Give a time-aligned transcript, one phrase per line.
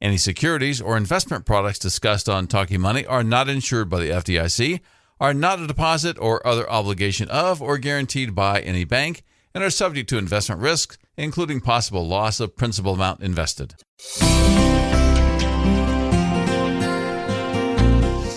[0.00, 4.78] Any securities or investment products discussed on Talking Money are not insured by the FDIC,
[5.18, 9.70] are not a deposit or other obligation of or guaranteed by any bank, and are
[9.70, 13.74] subject to investment risks, including possible loss of principal amount invested.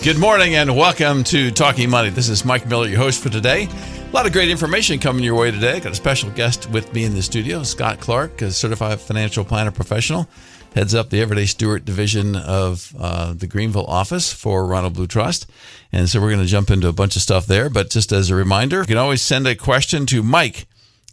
[0.02, 2.10] Good morning and welcome to Talking Money.
[2.10, 3.68] This is Mike Miller, your host for today.
[3.68, 5.78] A lot of great information coming your way today.
[5.78, 9.70] Got a special guest with me in the studio, Scott Clark, a certified financial planner
[9.70, 10.28] professional
[10.74, 15.46] heads up the Everyday Steward division of uh, the Greenville office for Ronald Blue Trust.
[15.92, 17.68] And so we're going to jump into a bunch of stuff there.
[17.68, 20.66] But just as a reminder, you can always send a question to Mike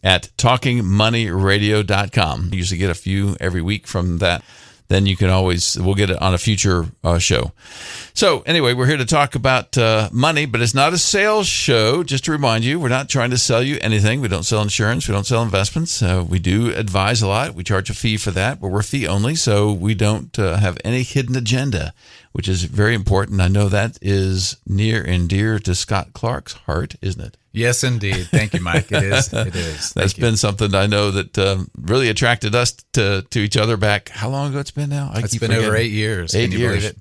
[0.03, 2.49] at talkingmoneyradio.com.
[2.51, 4.43] You usually get a few every week from that
[4.89, 7.51] then you can always we'll get it on a future uh, show.
[8.13, 12.03] So anyway, we're here to talk about uh, money, but it's not a sales show.
[12.03, 14.19] Just to remind you, we're not trying to sell you anything.
[14.19, 15.07] We don't sell insurance.
[15.07, 16.01] We don't sell investments.
[16.01, 17.53] Uh, we do advise a lot.
[17.53, 20.77] We charge a fee for that, but we're fee only, so we don't uh, have
[20.83, 21.93] any hidden agenda,
[22.33, 23.41] which is very important.
[23.41, 27.37] I know that is near and dear to Scott Clark's heart, isn't it?
[27.51, 28.27] Yes, indeed.
[28.29, 28.91] Thank you, Mike.
[28.91, 29.33] It is.
[29.33, 29.89] It is.
[29.93, 33.75] That's Thank been something I know that um, really attracted us to to each other
[33.77, 34.09] back.
[34.09, 35.09] How long ago it's been now?
[35.13, 35.65] I It's been forgetting.
[35.67, 36.35] over eight years.
[36.35, 36.75] Eight Can you years.
[36.83, 36.97] believe it?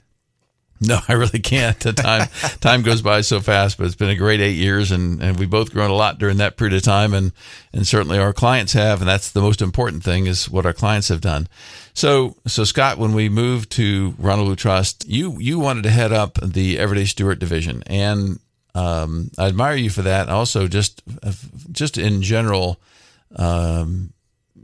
[0.80, 1.78] No, I really can't.
[1.80, 2.28] The time
[2.60, 5.50] time goes by so fast, but it's been a great eight years, and, and we've
[5.50, 7.33] both grown a lot during that period of time, and
[7.72, 11.08] and certainly our clients have, and that's the most important thing is what our clients
[11.08, 11.48] have done.
[11.94, 16.12] So so Scott, when we moved to Ronald Blue Trust, you you wanted to head
[16.12, 18.38] up the Everyday Steward division, and
[18.78, 20.28] um, I admire you for that.
[20.28, 21.02] Also, just
[21.72, 22.80] just in general,
[23.36, 24.12] um,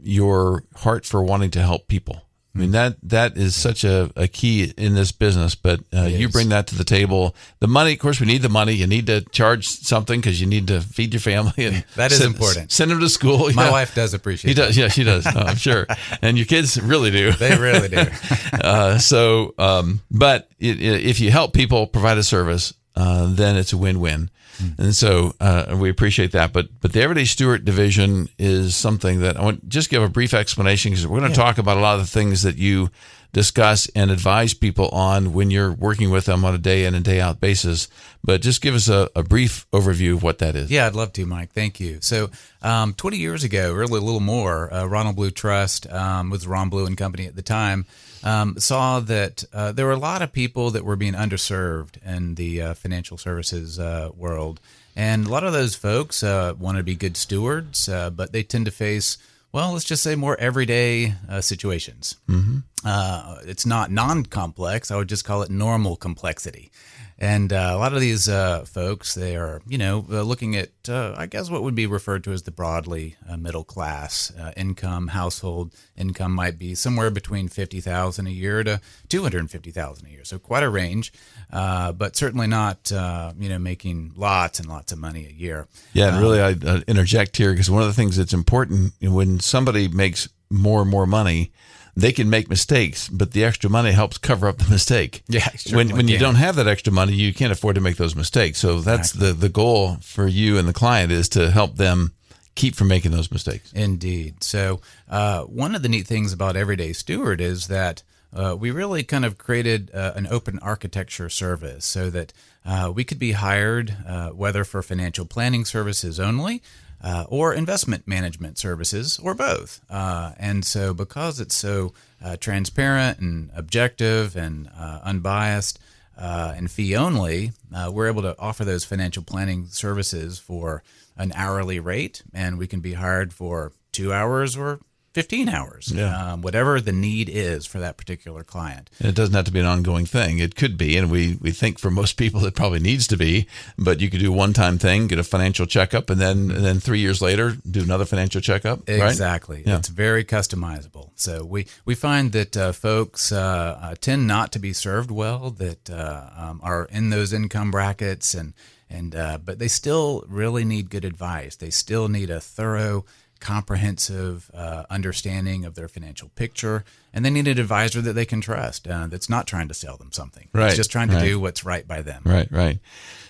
[0.01, 2.21] your heart for wanting to help people.
[2.53, 6.29] I mean that that is such a, a key in this business, but uh, you
[6.29, 7.35] bring that to the table.
[7.59, 8.71] The money, of course, we need the money.
[8.71, 12.19] You need to charge something because you need to feed your family, and That is
[12.19, 12.71] send, important.
[12.71, 13.51] Send them to school.
[13.53, 15.25] My wife does appreciate He does, yeah, she does.
[15.27, 15.85] I'm sure,
[16.21, 17.33] and your kids really do.
[17.33, 18.05] They really do.
[18.53, 23.57] uh, so, um, but it, it, if you help people provide a service, uh, then
[23.57, 24.29] it's a win-win.
[24.77, 26.53] And so uh, we appreciate that.
[26.53, 30.07] But but the Everyday Steward division is something that I want to just give a
[30.07, 32.89] brief explanation because we're going to talk about a lot of the things that you
[33.35, 37.03] discuss and advise people on when you're working with them on a day in and
[37.03, 37.89] day out basis.
[38.23, 40.71] But just give us a, a brief overview of what that is.
[40.71, 41.51] Yeah, I'd love to, Mike.
[41.51, 41.97] Thank you.
[41.99, 42.29] So,
[42.61, 46.69] um, 20 years ago, really a little more, uh, Ronald Blue Trust um, was Ron
[46.69, 47.85] Blue and Company at the time.
[48.23, 52.35] Um, saw that uh, there were a lot of people that were being underserved in
[52.35, 54.61] the uh, financial services uh, world,
[54.95, 58.43] and a lot of those folks uh, want to be good stewards, uh, but they
[58.43, 59.17] tend to face,
[59.55, 62.17] well, let's just say more everyday uh, situations.
[62.27, 62.57] Mm-hmm.
[62.83, 66.71] Uh, it's not non-complex; I would just call it normal complexity.
[67.17, 70.71] And uh, a lot of these uh, folks, they are, you know, uh, looking at,
[70.89, 74.51] uh, I guess, what would be referred to as the broadly uh, middle class uh,
[74.57, 75.07] income.
[75.07, 80.07] Household income might be somewhere between fifty thousand a year to two hundred fifty thousand
[80.07, 80.25] a year.
[80.25, 81.13] So quite a range,
[81.53, 85.69] uh, but certainly not, uh, you know, making lots and lots of money a year.
[85.93, 89.87] Yeah, and really, I interject here because one of the things that's important when somebody
[89.87, 91.53] makes more and more money,
[91.95, 95.23] they can make mistakes, but the extra money helps cover up the mistake.
[95.27, 98.15] Yeah, when when you don't have that extra money, you can't afford to make those
[98.15, 98.59] mistakes.
[98.59, 102.11] So that's the the goal for you and the client is to help them
[102.55, 103.71] keep from making those mistakes.
[103.73, 104.43] Indeed.
[104.43, 108.01] So, uh, one of the neat things about Everyday Steward is that
[108.33, 112.33] uh, we really kind of created uh, an open architecture service so that
[112.65, 116.61] uh, we could be hired, uh, whether for financial planning services only.
[117.03, 119.79] Uh, or investment management services, or both.
[119.91, 125.77] Uh, and so, because it's so uh, transparent and objective and uh, unbiased,
[126.17, 130.81] uh, and fee only, uh, we're able to offer those financial planning services for
[131.17, 134.79] an hourly rate, and we can be hired for two hours or
[135.15, 136.33] 15 hours, Yeah.
[136.33, 138.89] um, whatever the need is for that particular client.
[138.99, 140.39] And it doesn't have to be an ongoing thing.
[140.39, 143.47] It could be, and we, we think for most people it probably needs to be.
[143.77, 146.65] But you could do a one time thing, get a financial checkup, and then and
[146.65, 148.79] then three years later do another financial checkup.
[148.89, 148.99] right?
[149.09, 149.63] Exactly.
[149.65, 149.77] Yeah.
[149.77, 151.11] It's very customizable.
[151.15, 155.49] So we, we find that uh, folks uh, uh, tend not to be served well,
[155.51, 158.53] that uh, um, are in those income brackets, and
[158.89, 161.55] and uh, but they still really need good advice.
[161.55, 163.05] They still need a thorough
[163.45, 166.83] comprehensive uh, understanding of their financial picture,
[167.13, 169.97] and they need an advisor that they can trust uh, that's not trying to sell
[169.97, 170.47] them something.
[170.51, 171.25] Right, It's just trying to right.
[171.25, 172.23] do what's right by them.
[172.25, 172.79] Right, right.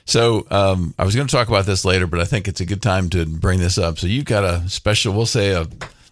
[0.06, 2.66] So um, I was going to talk about this later, but I think it's a
[2.66, 3.98] good time to bring this up.
[4.00, 5.68] So you've got a special, we'll say a,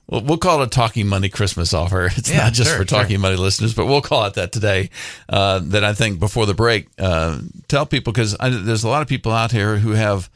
[0.10, 2.10] we'll, we'll call it a Talking Money Christmas offer.
[2.18, 4.90] It's Yeah, not just sure, for Talking Money listeners, but we'll call it that today.
[5.30, 7.40] Uh, that I think before the break, uh,
[7.70, 10.30] tell people because there's a lot of people out here who have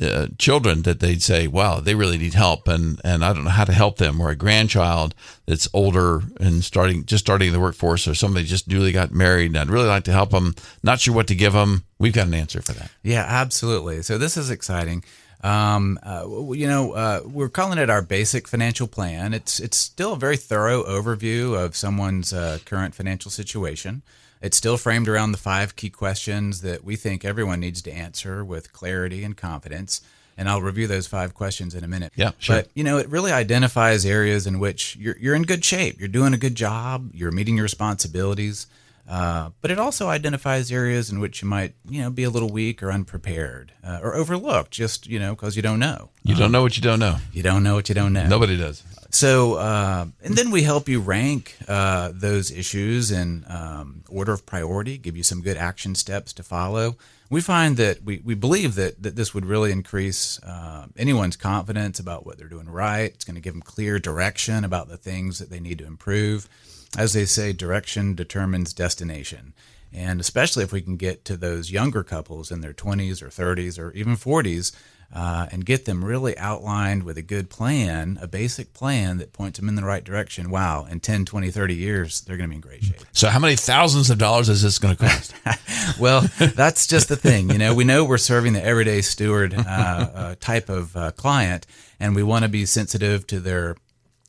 [0.00, 3.50] uh, children that they'd say, "Wow, they really need help," and and I don't know
[3.50, 5.14] how to help them, or a grandchild
[5.46, 9.58] that's older and starting just starting the workforce, or somebody just newly got married, and
[9.58, 10.54] I'd really like to help them.
[10.82, 11.84] Not sure what to give them.
[11.98, 12.90] We've got an answer for that.
[13.02, 14.02] Yeah, absolutely.
[14.02, 15.02] So this is exciting.
[15.42, 19.34] Um, uh, you know, uh, we're calling it our basic financial plan.
[19.34, 24.02] It's it's still a very thorough overview of someone's uh, current financial situation.
[24.40, 28.44] It's still framed around the five key questions that we think everyone needs to answer
[28.44, 30.00] with clarity and confidence.
[30.36, 32.12] And I'll review those five questions in a minute.
[32.14, 32.56] Yeah, sure.
[32.56, 35.98] But you know, it really identifies areas in which you're you're in good shape.
[35.98, 37.10] You're doing a good job.
[37.12, 38.68] You're meeting your responsibilities.
[39.08, 42.50] Uh, but it also identifies areas in which you might, you know, be a little
[42.50, 46.10] weak or unprepared uh, or overlooked, just you know, because you don't know.
[46.22, 47.16] You don't know what you don't know.
[47.32, 48.26] You don't know what you don't know.
[48.28, 48.82] Nobody does.
[49.10, 54.44] So, uh, and then we help you rank uh, those issues in um, order of
[54.44, 56.96] priority, give you some good action steps to follow.
[57.30, 61.98] We find that we, we believe that, that this would really increase uh, anyone's confidence
[61.98, 63.10] about what they're doing right.
[63.12, 66.48] It's going to give them clear direction about the things that they need to improve.
[66.96, 69.54] As they say, direction determines destination.
[69.92, 73.78] And especially if we can get to those younger couples in their 20s or 30s
[73.78, 74.72] or even 40s
[75.14, 79.58] uh, and get them really outlined with a good plan, a basic plan that points
[79.58, 82.56] them in the right direction, wow, in 10, 20, 30 years, they're going to be
[82.56, 83.00] in great shape.
[83.12, 85.34] So, how many thousands of dollars is this going to cost?
[85.98, 87.48] well, that's just the thing.
[87.50, 91.66] You know, we know we're serving the everyday steward uh, uh, type of uh, client,
[91.98, 93.76] and we want to be sensitive to their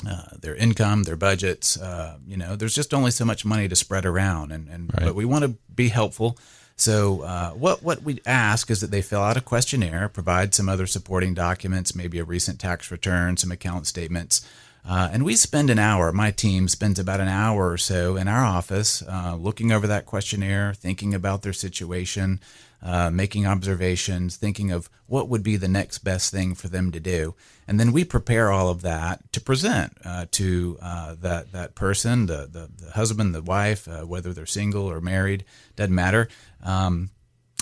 [0.08, 1.78] uh, their income, their budgets.
[1.78, 5.14] Uh, you know, there's just only so much money to spread around, and, and but
[5.14, 6.38] we want to be helpful.
[6.80, 10.70] So uh, what what we ask is that they fill out a questionnaire, provide some
[10.70, 14.48] other supporting documents, maybe a recent tax return, some account statements.
[14.88, 18.30] Uh, and we spend an hour, my team spends about an hour or so in
[18.30, 22.40] our office uh, looking over that questionnaire, thinking about their situation,
[22.82, 27.00] uh, making observations, thinking of what would be the next best thing for them to
[27.00, 27.36] do.
[27.70, 32.26] And then we prepare all of that to present uh, to uh, that, that person,
[32.26, 35.46] the, the, the husband, the wife, uh, whether they're single or married,
[35.76, 36.30] doesn't matter.
[36.64, 37.12] Um,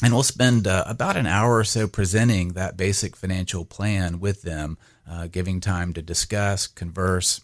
[0.01, 4.43] and we'll spend uh, about an hour or so presenting that basic financial plan with
[4.43, 7.41] them, uh, giving time to discuss, converse,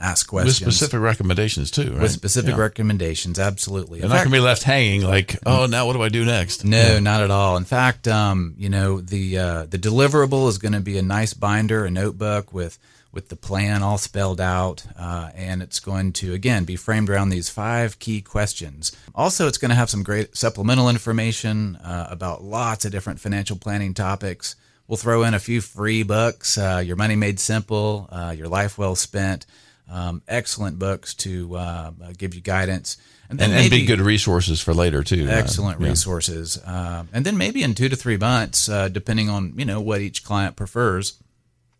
[0.00, 2.02] ask questions With specific recommendations too, right?
[2.02, 2.60] With specific Yeah.
[2.60, 4.00] recommendations, absolutely.
[4.00, 6.24] They're not fact- going to be left hanging like, oh, now what do I do
[6.24, 6.64] next?
[6.64, 7.56] no, not at all.
[7.56, 11.34] In fact, um, you know, the uh, the deliverable is going to be a nice
[11.34, 12.78] binder, a notebook with
[13.10, 17.30] with the plan all spelled out, uh, and it's going to again be framed around
[17.30, 18.92] these five key questions.
[19.14, 23.56] Also, it's going to have some great supplemental information uh, about lots of different financial
[23.56, 24.54] planning topics.
[24.86, 28.76] We'll throw in a few free books: uh, Your Money Made Simple, uh, Your Life
[28.78, 29.46] Well Spent.
[29.90, 32.98] Um, excellent books to uh, uh, give you guidance,
[33.30, 35.26] And, and be good resources for later too.
[35.26, 35.88] Uh, excellent yeah.
[35.88, 39.80] resources um, and then maybe in two to three months uh, depending on you know
[39.80, 41.14] what each client prefers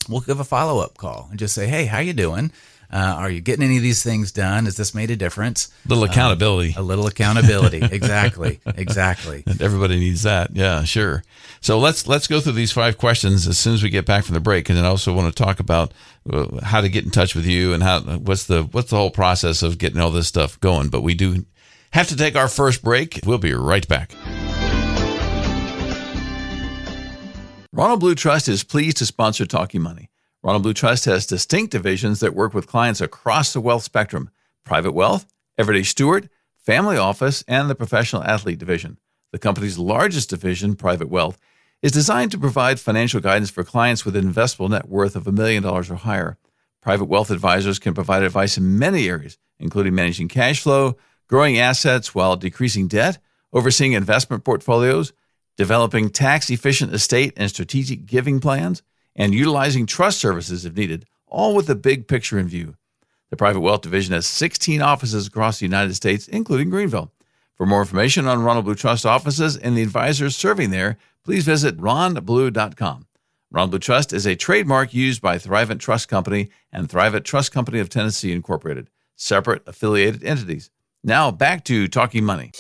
[0.09, 2.51] we'll give a follow-up call and just say hey how you doing
[2.93, 5.89] uh, are you getting any of these things done has this made a difference A
[5.89, 6.75] Little accountability.
[6.77, 10.55] a little accountability exactly exactly Everybody needs that.
[10.55, 11.23] Yeah, sure.
[11.61, 14.35] So let's let's go through these five questions as soon as we get back from
[14.35, 15.93] the break, and then I also want to talk about
[16.31, 19.11] uh, how to get in touch with you and how what's the what's the whole
[19.11, 20.89] process of getting all this stuff going.
[20.89, 21.45] But we do
[21.91, 23.21] have to take our first break.
[23.27, 24.13] We'll be right back.
[27.73, 30.11] Ronald Blue Trust is pleased to sponsor Talking Money.
[30.43, 34.31] Ronald Blue Trust has distinct divisions that work with clients across the wealth spectrum
[34.65, 35.27] private wealth,
[35.57, 38.99] everyday steward, family office, and the professional athlete division.
[39.33, 41.39] The company's largest division, Private Wealth,
[41.83, 45.33] is designed to provide financial guidance for clients with an investable net worth of a
[45.33, 46.37] million dollars or higher.
[46.83, 50.97] Private wealth advisors can provide advice in many areas, including managing cash flow,
[51.29, 53.19] growing assets while decreasing debt,
[53.53, 55.13] overseeing investment portfolios,
[55.57, 58.83] developing tax efficient estate and strategic giving plans,
[59.19, 62.77] and utilizing trust services if needed, all with the big picture in view.
[63.29, 67.13] The Private Wealth Division has 16 offices across the United States, including Greenville.
[67.57, 71.77] For more information on Ronald Blue Trust offices and the advisors serving there, please visit
[71.77, 73.07] ronblue.com.
[73.51, 77.81] Ronald Blue Trust is a trademark used by Thrivent Trust Company and Thrivent Trust Company
[77.81, 80.71] of Tennessee Incorporated, separate affiliated entities.
[81.03, 82.53] Now back to Talking Money.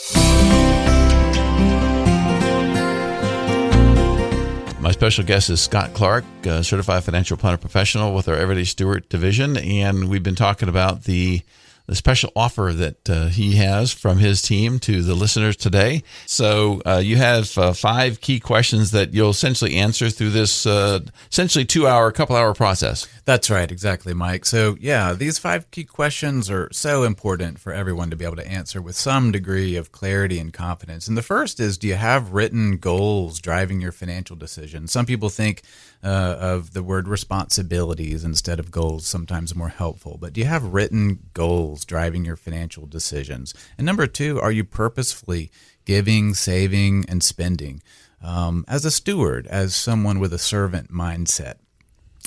[4.80, 9.56] My special guest is Scott Clark, certified financial planner professional with our Everyday Steward division,
[9.56, 11.42] and we've been talking about the
[11.88, 16.02] the special offer that uh, he has from his team to the listeners today.
[16.26, 21.00] So uh, you have uh, five key questions that you'll essentially answer through this uh,
[21.30, 23.08] essentially two hour, couple hour process.
[23.28, 24.47] That's right, exactly, Mike.
[24.47, 28.49] So yeah, these five key questions are so important for everyone to be able to
[28.49, 31.06] answer with some degree of clarity and confidence.
[31.06, 34.92] And the first is, do you have written goals driving your financial decisions?
[34.92, 35.61] Some people think
[36.02, 40.16] uh, of the word responsibilities instead of goals sometimes more helpful.
[40.18, 43.52] But do you have written goals driving your financial decisions?
[43.76, 45.50] And number two, are you purposefully
[45.85, 47.82] giving, saving, and spending
[48.23, 51.56] um, as a steward, as someone with a servant mindset?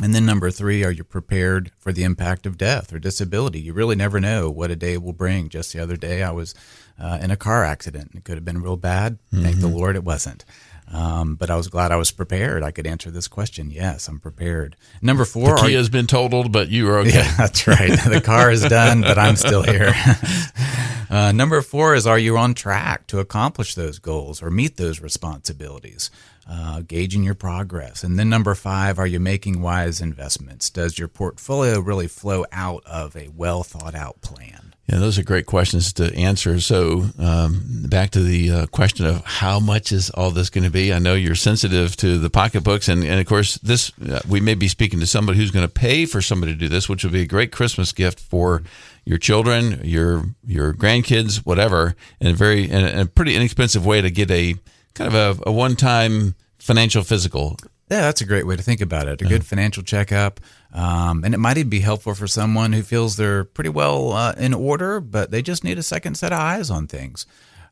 [0.01, 3.60] And then number three, are you prepared for the impact of death or disability?
[3.60, 5.50] You really never know what a day will bring.
[5.50, 6.55] Just the other day, I was
[7.00, 8.12] uh, in a car accident.
[8.15, 9.20] It could have been real bad.
[9.31, 9.43] Mm-hmm.
[9.43, 9.75] Thank the mm-hmm.
[9.75, 10.43] Lord it wasn't.
[10.91, 12.63] Um, but I was glad I was prepared.
[12.63, 13.72] I could answer this question.
[13.72, 14.75] Yes, I'm prepared.
[15.01, 17.12] Number four, the key has been totaled, but you are okay.
[17.12, 17.98] Yeah, that's right.
[18.10, 19.93] the car is done, but I'm still here.
[21.10, 25.00] uh, number four is: Are you on track to accomplish those goals or meet those
[25.00, 26.12] responsibilities?
[26.50, 28.03] Uh, gauging your progress.
[28.03, 30.69] And then number five, are you making wise investments?
[30.69, 34.71] Does your portfolio really flow out of a well thought out plan?
[34.91, 36.60] Yeah, those are great questions to answer.
[36.60, 40.69] So, um, back to the uh, question of how much is all this going to
[40.69, 40.91] be?
[40.91, 44.53] I know you're sensitive to the pocketbooks, and, and of course, this uh, we may
[44.53, 47.13] be speaking to somebody who's going to pay for somebody to do this, which would
[47.13, 48.63] be a great Christmas gift for
[49.05, 54.10] your children, your your grandkids, whatever, and a very and a pretty inexpensive way to
[54.10, 54.55] get a
[54.93, 57.57] kind of a, a one time financial physical.
[57.89, 59.21] Yeah, that's a great way to think about it.
[59.21, 59.43] A good uh-huh.
[59.43, 60.39] financial checkup.
[60.74, 64.33] Um, and it might even be helpful for someone who feels they're pretty well uh,
[64.38, 67.25] in order, but they just need a second set of eyes on things.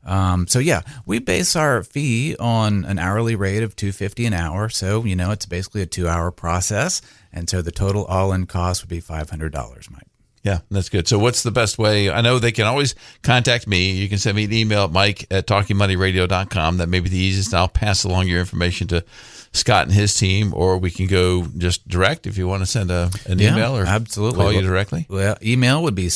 [0.04, 4.68] Um, so yeah, we base our fee on an hourly rate of 250 an hour.
[4.68, 7.00] So, you know, it's basically a two hour process.
[7.32, 10.09] And so the total all in cost would be $500, Mike.
[10.42, 11.06] Yeah, that's good.
[11.06, 12.10] So, what's the best way?
[12.10, 13.92] I know they can always contact me.
[13.92, 16.78] You can send me an email at mike at talkingmoneyradio.com.
[16.78, 17.52] That may be the easiest.
[17.52, 19.04] I'll pass along your information to
[19.52, 22.90] Scott and his team, or we can go just direct if you want to send
[22.90, 24.40] a, an yeah, email or absolutely.
[24.40, 25.06] call you directly.
[25.10, 26.08] Well, email would be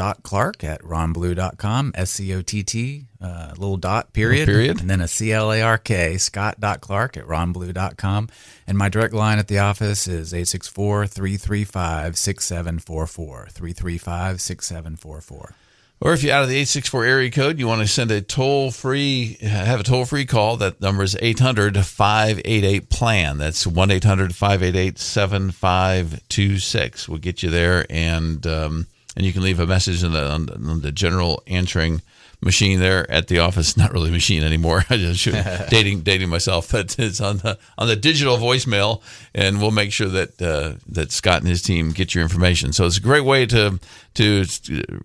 [0.00, 5.02] scott.clark at ronblue.com, S C O T T, uh, little dot period, period, and then
[5.02, 8.28] a C L A R K, Scott dot Clark at ronblue.com.
[8.66, 13.48] And my direct line at the office is 864 335 6744.
[13.50, 15.54] 335 6744.
[16.02, 18.70] Or if you're out of the 864 area code, you want to send a toll
[18.70, 20.56] free, have a toll free call.
[20.56, 23.36] That number is 800 588 PLAN.
[23.36, 27.06] That's 1 800 588 7526.
[27.06, 27.84] We'll get you there.
[27.90, 28.86] And, um,
[29.16, 32.02] and you can leave a message on the, on the general answering
[32.40, 33.76] machine there at the office.
[33.76, 34.84] Not really a machine anymore.
[34.90, 35.24] I just
[35.70, 39.02] dating dating myself, but it's on the on the digital voicemail,
[39.34, 42.72] and we'll make sure that uh, that Scott and his team get your information.
[42.72, 43.78] So it's a great way to
[44.14, 44.44] to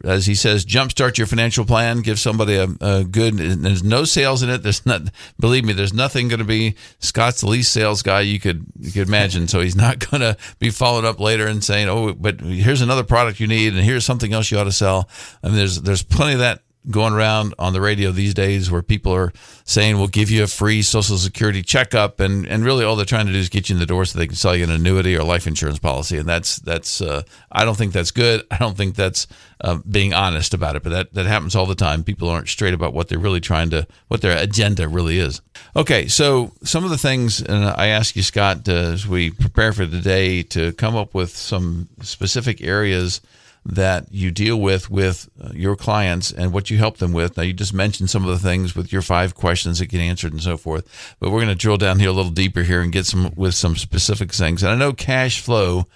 [0.03, 2.01] as he says, jumpstart your financial plan.
[2.01, 3.37] Give somebody a, a good.
[3.37, 4.63] There's no sales in it.
[4.63, 5.01] There's not.
[5.39, 6.75] Believe me, there's nothing going to be.
[6.99, 9.47] Scott's the least sales guy you could you could imagine.
[9.47, 13.03] So he's not going to be followed up later and saying, "Oh, but here's another
[13.03, 15.09] product you need, and here's something else you ought to sell."
[15.43, 18.81] I mean, there's there's plenty of that going around on the radio these days where
[18.81, 19.31] people are
[19.63, 22.19] saying we'll give you a free social security checkup.
[22.19, 24.17] And and really all they're trying to do is get you in the door so
[24.17, 26.17] they can sell you an annuity or life insurance policy.
[26.17, 28.45] And that's that's uh, I don't think that's good.
[28.51, 29.27] I don't think that's
[29.61, 32.03] uh, being honest about it but that that happens all the time.
[32.03, 35.41] People aren't straight about what they're really trying to what their agenda really is.
[35.75, 36.07] Okay.
[36.07, 39.85] So some of the things and I ask you Scott uh, as we prepare for
[39.85, 43.21] today to come up with some specific areas
[43.65, 47.35] that you deal with with uh, your clients and what you help them with.
[47.35, 50.33] Now, you just mentioned some of the things with your five questions that get answered
[50.33, 52.91] and so forth, but we're going to drill down here a little deeper here and
[52.91, 54.61] get some with some specific things.
[54.61, 55.87] And I know cash flow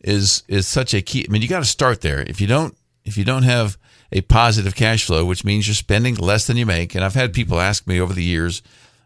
[0.00, 1.26] is is such a key.
[1.28, 2.20] I mean, you got to start there.
[2.20, 3.76] If you don't if you don't have
[4.12, 7.32] a positive cash flow, which means you're spending less than you make, and I've had
[7.32, 8.62] people ask me over the years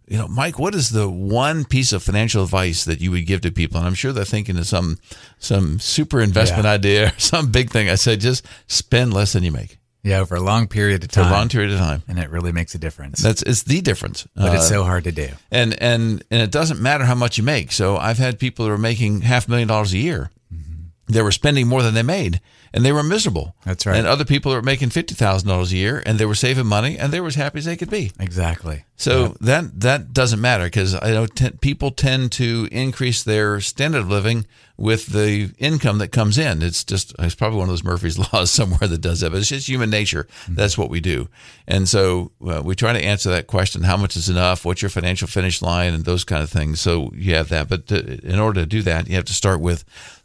[0.07, 3.41] you know, Mike, what is the one piece of financial advice that you would give
[3.43, 3.79] to people?
[3.79, 4.99] And I'm sure they're thinking of some
[5.39, 6.73] some super investment yeah.
[6.73, 7.89] idea, some big thing.
[7.89, 9.79] I said, just spend less than you make.
[10.03, 11.25] Yeah, over a long period of time.
[11.25, 13.23] For a long period of time, and it really makes a difference.
[13.23, 15.31] That's it's the difference, but uh, it's so hard to do.
[15.51, 17.73] And and and it doesn't matter how much you make.
[17.73, 20.31] So I've had people that are making half a million dollars a year.
[20.55, 21.13] Mm-hmm.
[21.13, 22.43] They were spending more than they made,
[22.75, 23.54] and they were miserable.
[23.64, 23.97] That's right.
[23.97, 26.99] And other people were making fifty thousand dollars a year, and they were saving money,
[26.99, 28.11] and they were as happy as they could be.
[28.19, 28.85] Exactly.
[28.97, 34.00] So that that doesn't matter because I know t- people tend to increase their standard
[34.00, 36.62] of living with the income that comes in.
[36.62, 39.49] It's just it's probably one of those Murphy's laws somewhere that does that, but it's
[39.49, 40.26] just human nature.
[40.49, 41.28] That's what we do,
[41.66, 44.64] and so uh, we try to answer that question: How much is enough?
[44.64, 45.95] What's your financial finish line?
[45.95, 46.81] And those kind of things.
[46.81, 49.61] So you have that, but to, in order to do that, you have to start
[49.61, 49.85] with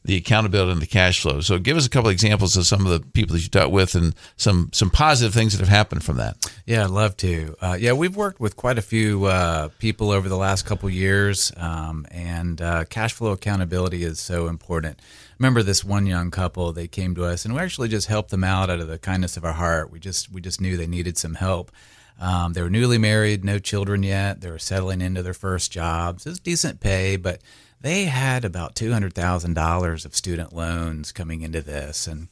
[0.09, 1.39] the accountability and the cash flow.
[1.39, 3.93] So give us a couple examples of some of the people that you dealt with
[3.93, 6.51] and some some positive things that have happened from that.
[6.65, 7.55] Yeah, I'd love to.
[7.61, 11.51] Uh, yeah, we've worked with quite a few uh, people over the last couple years,
[11.57, 14.99] um, and uh, cash flow accountability is so important.
[15.37, 16.73] Remember this one young couple?
[16.73, 19.37] They came to us, and we actually just helped them out out of the kindness
[19.37, 19.91] of our heart.
[19.91, 21.71] We just we just knew they needed some help.
[22.19, 24.41] Um, they were newly married, no children yet.
[24.41, 26.25] They were settling into their first jobs.
[26.25, 27.41] It was decent pay, but
[27.81, 32.27] they had about two hundred thousand dollars of student loans coming into this, and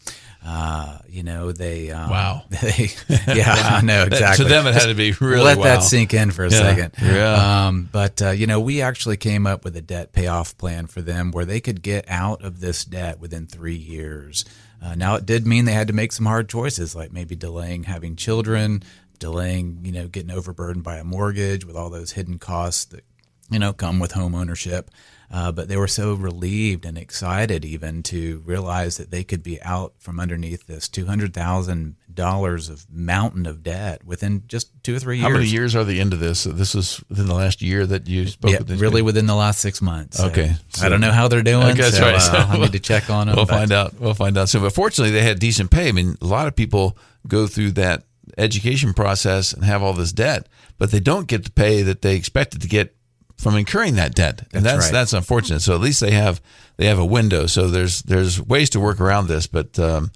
[0.45, 2.43] uh, you know they um, Wow.
[2.49, 2.89] they,
[3.27, 5.63] yeah I know exactly To them, it had to be really let wow.
[5.63, 6.93] that sink in for a Yeah, second.
[7.01, 7.67] yeah.
[7.67, 11.01] Um, but uh, you know, we actually came up with a debt payoff plan for
[11.01, 14.43] them where they could get out of this debt within three years.
[14.83, 17.83] Uh, now, it did mean they had to make some hard choices, like maybe delaying
[17.85, 18.83] having children,
[19.17, 23.03] delaying, you know, getting overburdened by a mortgage with all those hidden costs that
[23.49, 24.91] you know come with home ownership.
[25.29, 29.61] Uh, but they were so relieved and excited even to realize that they could be
[29.61, 34.95] out from underneath this two hundred thousand dollars of mountain of debt within just two
[34.95, 35.27] or three years.
[35.27, 36.39] How many years are the end of this?
[36.39, 39.03] So this is within the last year that you spoke Yeah, really people?
[39.03, 40.17] within the last six months.
[40.17, 41.67] So Okay, I don't know how they're doing.
[41.67, 42.15] Okay, that's so, right.
[42.15, 43.35] uh, So I need to check on them.
[43.35, 43.99] We'll find out.
[43.99, 44.61] We'll find out soon.
[44.61, 45.89] But fortunately, they had decent pay.
[45.89, 48.03] I mean, a lot of people go through that
[48.37, 52.15] education process and have all this debt, but they don't get the pay that they
[52.15, 52.95] expected to get
[53.37, 54.91] from incurring that debt, and That's that's right.
[54.91, 55.61] that's unfortunate.
[55.61, 56.41] So at least they have
[56.77, 57.45] they have a window.
[57.45, 60.11] So there's there's ways to work around this, but um,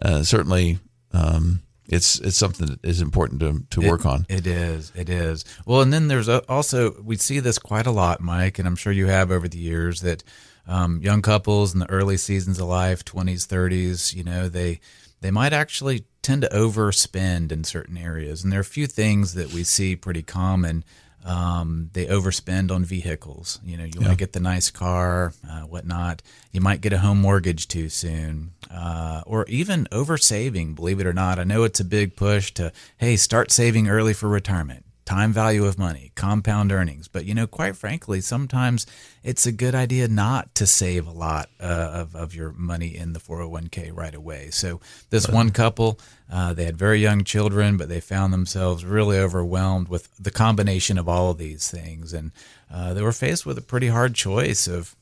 [0.00, 0.78] uh, certainly
[1.12, 4.24] um, it's it's something that is important to to work on.
[4.28, 4.92] It is.
[4.94, 5.44] It is.
[5.66, 8.92] Well, and then there's also we see this quite a lot, Mike, and I'm sure
[8.92, 10.22] you have over the years that
[10.68, 14.78] um, young couples in the early seasons of life, 20s, 30s, you know, they
[15.20, 19.34] they might actually tend to overspend in certain areas, and there are a few things
[19.34, 20.84] that we see pretty common.
[21.24, 23.60] Um, they overspend on vehicles.
[23.64, 26.22] You know, you want to get the nice car, uh, whatnot.
[26.50, 30.74] You might get a home mortgage too soon, uh, or even over saving.
[30.74, 34.14] Believe it or not, I know it's a big push to hey, start saving early
[34.14, 34.84] for retirement.
[35.10, 37.08] Time value of money, compound earnings.
[37.08, 38.86] But you know, quite frankly, sometimes
[39.24, 43.12] it's a good idea not to save a lot uh, of, of your money in
[43.12, 44.50] the 401k right away.
[44.50, 44.78] So,
[45.10, 45.98] this one couple,
[46.32, 50.96] uh, they had very young children, but they found themselves really overwhelmed with the combination
[50.96, 52.12] of all of these things.
[52.12, 52.30] And
[52.72, 54.94] uh, they were faced with a pretty hard choice of,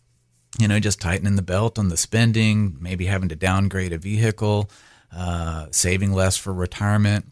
[0.59, 4.71] you know, just tightening the belt on the spending, maybe having to downgrade a vehicle,
[5.15, 7.27] uh, saving less for retirement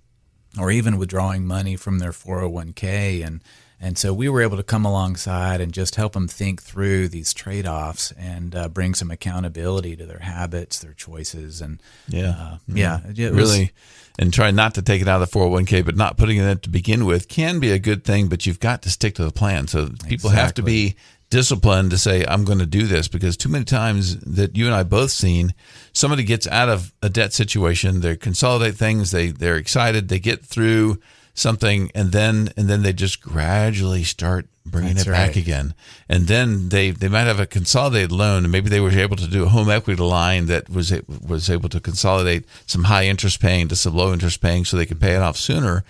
[0.59, 3.41] or even withdrawing money from their 401k and
[3.79, 7.35] and so we were able to come alongside and just help them think through these
[7.35, 12.31] trade-offs and uh, bring some accountability to their habits, their choices, and Yeah.
[12.31, 13.73] uh, yeah, it was- really
[14.19, 16.59] and try not to take it out of the 401k but not putting it in
[16.61, 19.31] to begin with can be a good thing but you've got to stick to the
[19.31, 19.69] plan.
[19.69, 20.97] So people have to be
[21.31, 24.75] disciplined to say i'm going to do this because too many times that you and
[24.75, 25.53] i both seen
[25.93, 30.45] somebody gets out of a debt situation they consolidate things they they're excited they get
[30.45, 30.99] through
[31.35, 35.37] something and then and then they just gradually start bringing That's it back right.
[35.37, 35.75] again
[36.09, 39.27] and then they they might have a consolidated loan and maybe they were able to
[39.29, 43.41] do a home equity line that was a- was able to consolidate some high interest
[43.41, 45.85] paying to some low interest paying so they could pay it off sooner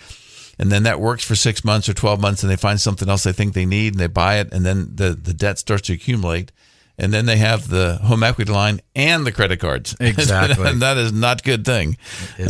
[0.59, 3.25] and then that works for six months or 12 months and they find something else
[3.25, 5.93] they think they need and they buy it and then the, the debt starts to
[5.93, 6.53] accumulate.
[6.99, 9.95] And then they have the home equity line and the credit cards.
[10.01, 10.67] Exactly.
[10.67, 11.99] and that is not a good thing.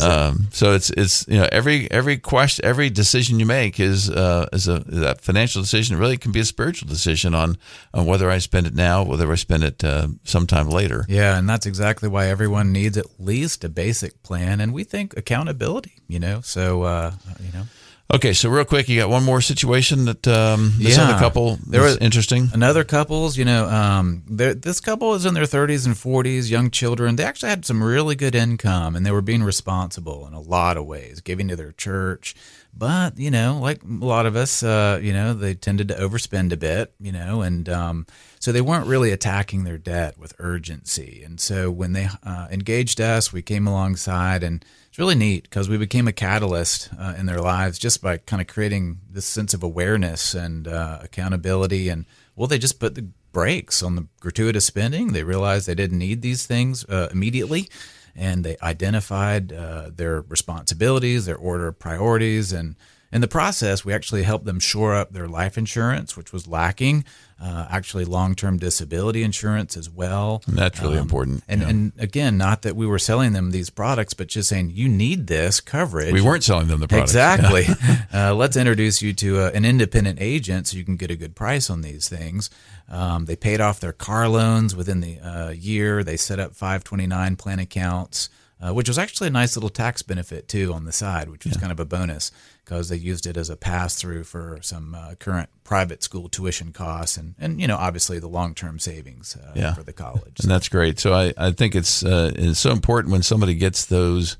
[0.01, 4.47] Um, so it's it's you know every every question every decision you make is uh,
[4.53, 5.97] is a that financial decision.
[5.97, 7.59] It really can be a spiritual decision on
[7.92, 11.07] on whether I spend it now whether I spend it uh, sometime later.
[11.09, 15.16] Yeah, and that's exactly why everyone needs at least a basic plan, and we think
[15.16, 15.95] accountability.
[16.07, 17.64] You know, so uh, you know,
[18.12, 21.05] okay so real quick you got one more situation that um, this Yeah.
[21.05, 25.45] other couple There was interesting another couples, you know, um, this couple is in their
[25.47, 27.16] 30s and 40s, young children.
[27.16, 30.77] They actually had some really good income, and they were being responsible in a lot
[30.77, 32.35] of ways, giving to their church.
[32.77, 36.53] But you know, like a lot of us, uh, you know, they tended to overspend
[36.53, 38.07] a bit, you know, and um,
[38.38, 41.22] so they weren't really attacking their debt with urgency.
[41.25, 45.68] And so when they uh, engaged us, we came alongside, and it's really neat because
[45.68, 49.55] we became a catalyst uh, in their lives just by kind of creating this sense
[49.55, 51.88] of awareness and uh, accountability.
[51.88, 55.12] And well, they just put the brakes on the gratuitous spending.
[55.12, 57.68] They realized they didn't need these things uh, immediately,
[58.14, 62.77] and they identified uh, their responsibilities, their order of priorities, and
[63.16, 67.02] in the process, we actually helped them shore up their life insurance, which was lacking.
[67.40, 70.42] Uh, actually, long-term disability insurance as well.
[70.46, 71.42] And that's really um, important.
[71.48, 71.68] And, yeah.
[71.68, 75.29] and again, not that we were selling them these products, but just saying you need
[75.29, 76.12] this coverage.
[76.12, 77.09] We weren't selling them the product.
[77.09, 77.64] Exactly.
[78.12, 81.35] uh, let's introduce you to a, an independent agent so you can get a good
[81.35, 82.50] price on these things.
[82.87, 86.05] Um, they paid off their car loans within the uh, year.
[86.05, 88.29] They set up 529 plan accounts
[88.61, 91.55] uh, which was actually a nice little tax benefit too on the side, which was
[91.55, 91.61] yeah.
[91.61, 92.33] kind of a bonus
[92.66, 96.72] because they used it as a pass through for some uh, current private school tuition
[96.72, 99.72] costs and, and you know obviously the long term savings uh, yeah.
[99.72, 100.40] for the college.
[100.40, 100.98] And that's great.
[100.98, 104.37] So I, I think it's uh, it's so important when somebody gets those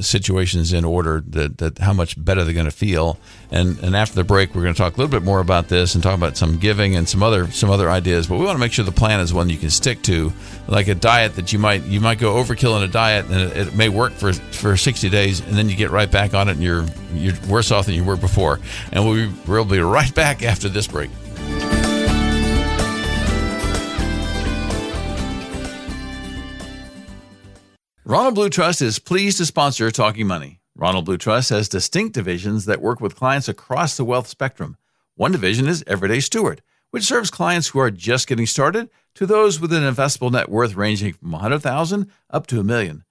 [0.00, 3.18] situations in order that, that how much better they're going to feel.
[3.50, 5.94] And and after the break we're going to talk a little bit more about this
[5.94, 8.28] and talk about some giving and some other some other ideas.
[8.28, 10.32] But we want to make sure the plan is one you can stick to
[10.68, 13.68] like a diet that you might you might go overkill in a diet and it,
[13.68, 16.52] it may work for for 60 days and then you get right back on it
[16.52, 18.60] and you're you're worse off than you were before.
[18.92, 21.10] And we'll be, we'll be right back after this break
[28.14, 30.60] Ronald Blue Trust is pleased to sponsor Talking Money.
[30.76, 34.76] Ronald Blue Trust has distinct divisions that work with clients across the wealth spectrum.
[35.16, 39.58] One division is Everyday Steward, which serves clients who are just getting started to those
[39.58, 43.02] with an investable net worth ranging from 100,000 up to a million.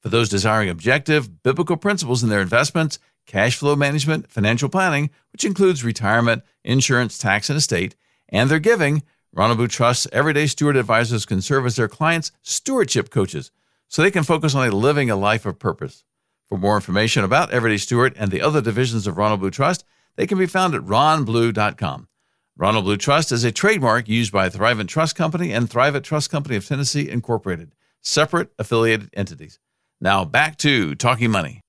[0.00, 5.44] For those desiring objective, biblical principles in their investments, cash flow management, financial planning, which
[5.44, 7.96] includes retirement, insurance, tax, and estate,
[8.30, 13.10] and their giving, Ronald Blue Trust's Everyday Steward advisors can serve as their clients' stewardship
[13.10, 13.50] coaches
[13.88, 16.04] so they can focus on living a life of purpose.
[16.46, 19.84] For more information about Everyday Steward and the other divisions of Ronald Blue Trust,
[20.16, 22.08] they can be found at ronblue.com.
[22.56, 26.56] Ronald Blue Trust is a trademark used by Thrivent Trust Company and Thrivent Trust Company
[26.56, 29.58] of Tennessee Incorporated, separate affiliated entities.
[30.00, 31.62] Now back to Talking Money.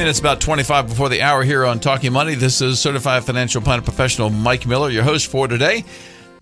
[0.00, 2.34] And it's about 25 before the hour here on Talking Money.
[2.34, 5.84] This is certified financial planner professional Mike Miller, your host for today.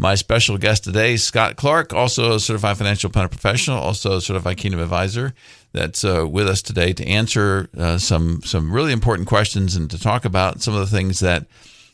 [0.00, 4.56] My special guest today, Scott Clark, also a certified financial planner professional, also a certified
[4.56, 5.34] kingdom advisor,
[5.72, 9.98] that's uh, with us today to answer uh, some some really important questions and to
[9.98, 11.46] talk about some of the things that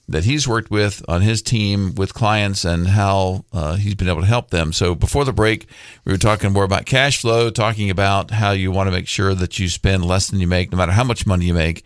[0.06, 4.20] that he's worked with on his team with clients and how uh, he's been able
[4.20, 4.74] to help them.
[4.74, 5.66] So before the break,
[6.04, 9.34] we were talking more about cash flow, talking about how you want to make sure
[9.34, 11.84] that you spend less than you make, no matter how much money you make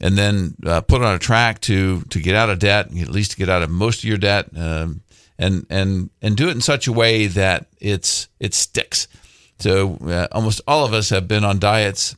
[0.00, 3.30] and then uh, put on a track to to get out of debt, at least
[3.30, 5.00] to get out of most of your debt, um,
[5.42, 9.08] and and and do it in such a way that it's it sticks.
[9.58, 12.16] So uh, almost all of us have been on diets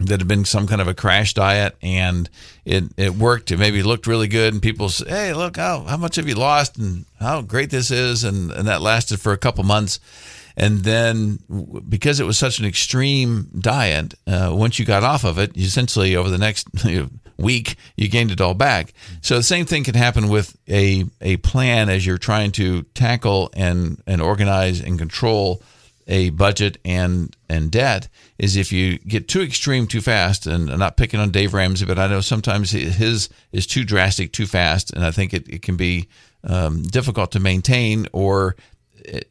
[0.00, 2.28] that have been some kind of a crash diet, and
[2.64, 3.50] it it worked.
[3.50, 6.34] It maybe looked really good, and people say, "Hey, look how how much have you
[6.34, 10.00] lost, and how great this is," and and that lasted for a couple months.
[10.56, 11.38] And then,
[11.88, 15.64] because it was such an extreme diet, uh, once you got off of it, you
[15.64, 17.08] essentially over the next you know,
[17.38, 18.92] week, you gained it all back.
[19.22, 23.50] So the same thing can happen with a a plan as you're trying to tackle
[23.54, 25.62] and and organize and control
[26.08, 30.78] a budget and and debt is if you get too extreme too fast and I'm
[30.78, 34.92] not picking on Dave Ramsey but I know sometimes his is too drastic too fast
[34.92, 36.08] and I think it, it can be
[36.44, 38.56] um, difficult to maintain or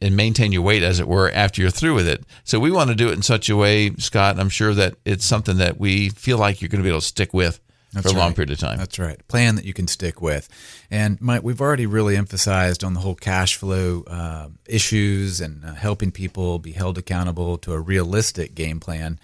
[0.00, 2.90] and maintain your weight as it were after you're through with it so we want
[2.90, 6.10] to do it in such a way Scott I'm sure that it's something that we
[6.10, 7.60] feel like you're going to be able to stick with
[7.92, 8.24] that's for a right.
[8.24, 8.78] long period of time.
[8.78, 9.26] That's right.
[9.28, 10.48] Plan that you can stick with.
[10.90, 15.74] And Mike, we've already really emphasized on the whole cash flow uh, issues and uh,
[15.74, 19.18] helping people be held accountable to a realistic game plan.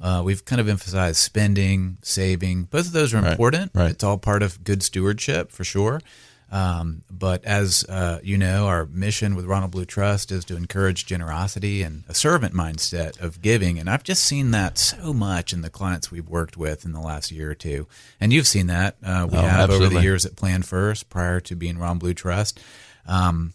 [0.00, 2.64] Uh, we've kind of emphasized spending, saving.
[2.64, 3.72] Both of those are important.
[3.74, 3.90] Right, right.
[3.92, 6.00] It's all part of good stewardship for sure.
[6.54, 11.04] Um, but as uh, you know, our mission with Ronald Blue Trust is to encourage
[11.04, 13.80] generosity and a servant mindset of giving.
[13.80, 17.00] And I've just seen that so much in the clients we've worked with in the
[17.00, 17.88] last year or two.
[18.20, 18.94] And you've seen that.
[19.02, 19.86] Uh, we oh, have absolutely.
[19.86, 22.60] over the years at Plan First prior to being Ronald Blue Trust.
[23.04, 23.54] Um,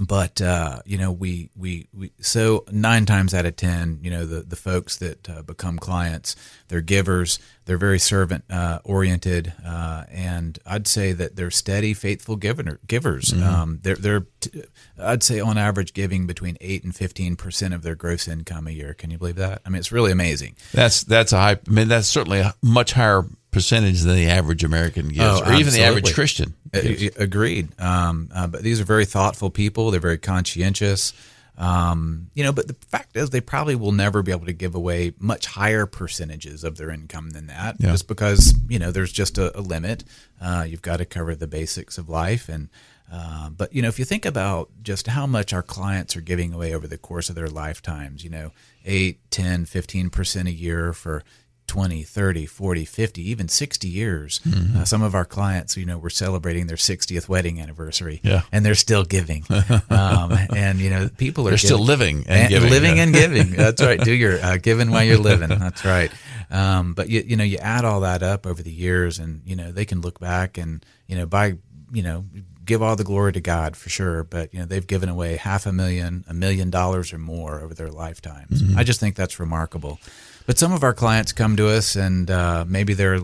[0.00, 4.26] but uh, you know we, we we so nine times out of ten you know
[4.26, 6.36] the the folks that uh, become clients
[6.68, 12.36] they're givers they're very servant uh, oriented uh, and I'd say that they're steady faithful
[12.36, 13.32] giver, givers.
[13.32, 13.42] Mm-hmm.
[13.42, 14.64] um, they're they're t-
[14.98, 18.70] I'd say on average giving between eight and fifteen percent of their gross income a
[18.70, 18.94] year.
[18.94, 19.62] Can you believe that?
[19.64, 20.56] I mean it's really amazing.
[20.72, 23.24] That's that's a high I mean that's certainly a much higher
[23.56, 26.54] percentage than the average American gives, oh, or even the average Christian.
[26.82, 27.16] Gives.
[27.16, 27.80] Agreed.
[27.80, 29.90] Um, uh, but these are very thoughtful people.
[29.90, 31.12] They're very conscientious.
[31.58, 34.74] Um, you know, but the fact is, they probably will never be able to give
[34.74, 37.92] away much higher percentages of their income than that, yeah.
[37.92, 40.04] just because you know there's just a, a limit.
[40.40, 42.68] Uh, you've got to cover the basics of life, and
[43.12, 46.52] uh, but you know, if you think about just how much our clients are giving
[46.52, 48.50] away over the course of their lifetimes, you know,
[48.84, 51.22] 8, 10, 15% a year for
[51.66, 54.40] 20, 30, 40, 50, even 60 years.
[54.76, 58.42] Uh, some of our clients, you know, were celebrating their 60th wedding anniversary Yeah.
[58.52, 59.44] and they're still giving.
[59.90, 62.70] um, and, you know, people are They're still living and, and giving.
[62.70, 63.02] living Yeah.
[63.02, 63.50] and giving.
[63.52, 64.00] That's right.
[64.00, 65.48] Do your uh, giving while you're living.
[65.58, 66.10] That's right.
[66.50, 69.56] Um, but you, you know, you add all that up over the years, and you
[69.56, 71.54] know they can look back and you know by
[71.92, 72.24] you know
[72.64, 74.22] give all the glory to God for sure.
[74.22, 77.74] But you know they've given away half a million, a million dollars or more over
[77.74, 78.62] their lifetimes.
[78.62, 78.78] Mm-hmm.
[78.78, 79.98] I just think that's remarkable.
[80.46, 83.20] But some of our clients come to us, and uh, maybe they're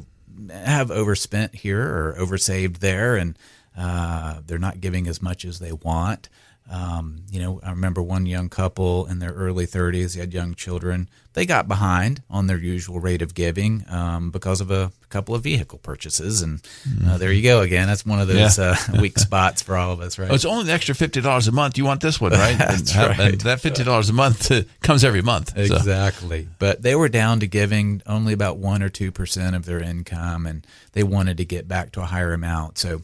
[0.50, 3.38] have overspent here or oversaved there, and
[3.76, 6.28] uh, they're not giving as much as they want.
[6.70, 10.54] Um, you know, I remember one young couple in their early 30s, they had young
[10.54, 11.08] children.
[11.34, 15.42] They got behind on their usual rate of giving um, because of a couple of
[15.42, 16.42] vehicle purchases.
[16.42, 16.60] And
[17.06, 17.86] uh, there you go again.
[17.86, 20.30] That's one of those uh, weak spots for all of us, right?
[20.30, 21.78] Oh, it's only an extra fifty dollars a month.
[21.78, 22.56] You want this one, right?
[22.58, 23.38] That's and, right.
[23.40, 25.54] that fifty dollars a month uh, comes every month.
[25.54, 26.48] So, Exactly.
[26.58, 30.66] But they were down to giving only about 1 or 2% of their income, and
[30.92, 32.78] they wanted to get back to a higher amount.
[32.78, 33.02] So,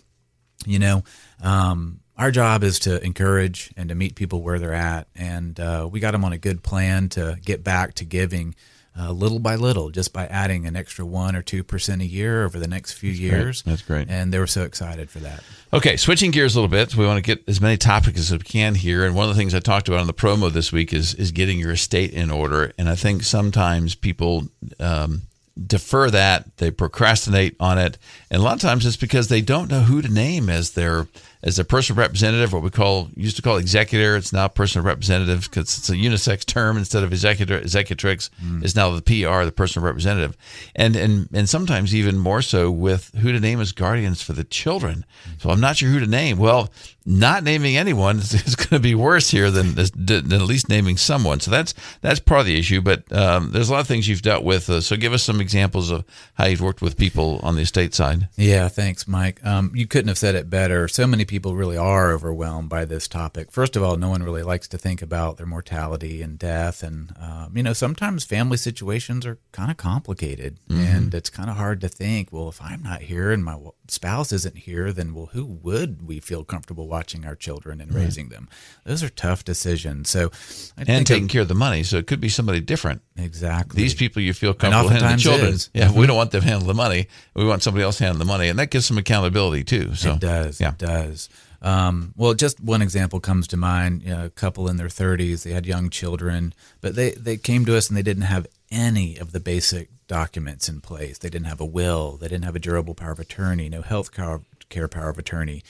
[0.66, 1.04] you know,
[1.42, 5.06] um, our job is to encourage and to meet people where they're at.
[5.14, 8.54] And uh, we got them on a good plan to get back to giving
[8.98, 12.58] uh, little by little, just by adding an extra 1 or 2% a year over
[12.58, 13.62] the next few years.
[13.62, 14.08] That's great.
[14.10, 15.44] And they were so excited for that.
[15.72, 16.96] Okay, switching gears a little bit.
[16.96, 19.04] We want to get as many topics as we can here.
[19.04, 21.30] And one of the things I talked about on the promo this week is is
[21.30, 22.72] getting your estate in order.
[22.76, 24.48] And I think sometimes people
[24.80, 25.22] um,
[25.64, 27.98] defer that, they procrastinate on it,
[28.30, 31.06] and a lot of times it's because they don't know who to name as their
[31.42, 32.52] as a personal representative.
[32.52, 36.44] What we call used to call executor, it's now personal representative because it's a unisex
[36.44, 37.60] term instead of executor.
[37.60, 38.30] Executrix
[38.62, 40.36] is now the PR, the personal representative,
[40.74, 44.44] and and and sometimes even more so with who to name as guardians for the
[44.44, 45.04] children.
[45.38, 46.38] So I'm not sure who to name.
[46.38, 46.70] Well,
[47.08, 50.98] not naming anyone is, is going to be worse here than, than at least naming
[50.98, 51.40] someone.
[51.40, 52.82] So that's that's part of the issue.
[52.82, 54.68] But um, there's a lot of things you've dealt with.
[54.68, 57.94] Uh, so give us some examples of how you've worked with people on the estate
[57.94, 58.28] side.
[58.36, 59.44] Yeah, thanks, Mike.
[59.44, 60.86] Um, you couldn't have said it better.
[60.86, 63.52] So many people really are overwhelmed by this topic.
[63.52, 66.82] First of all, no one really likes to think about their mortality and death.
[66.82, 70.58] And, um, you know, sometimes family situations are kind of complicated.
[70.68, 74.32] And it's kind of hard to think, well, if I'm not here and my spouse
[74.32, 78.48] isn't here, then, well, who would we feel comfortable watching our children and raising them?
[78.84, 80.10] Those are tough decisions.
[80.10, 80.30] So,
[80.76, 83.02] I And think taking care of the money, so it could be somebody different.
[83.16, 85.58] exactly These people you feel comfortable handling the children.
[85.74, 87.08] Yeah, we don't want them handling the money.
[87.34, 89.94] We want somebody else handling the money, and that gives some accountability too.
[89.94, 90.60] So It does.
[90.60, 90.70] Yeah.
[90.70, 91.27] It does.
[91.60, 94.02] Um, well, just one example comes to mind.
[94.02, 97.64] You know, a couple in their 30s, they had young children, but they, they came
[97.64, 101.18] to us and they didn't have any of the basic documents in place.
[101.18, 102.16] They didn't have a will.
[102.16, 105.62] They didn't have a durable power of attorney, no health care, power of attorney.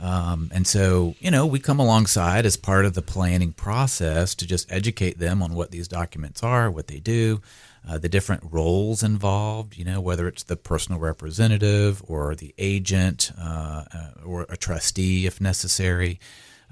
[0.00, 4.46] Um, and so, you know, we come alongside as part of the planning process to
[4.46, 7.40] just educate them on what these documents are, what they do,
[7.86, 13.32] uh, the different roles involved, you know, whether it's the personal representative or the agent
[13.38, 16.20] uh, uh, or a trustee if necessary.